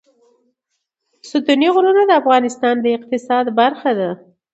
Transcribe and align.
ستوني 1.29 1.67
غرونه 1.75 2.01
د 2.07 2.11
افغانستان 2.21 2.75
د 2.81 2.85
اقتصاد 2.97 3.45
برخه 3.59 3.91
ده. 3.99 4.09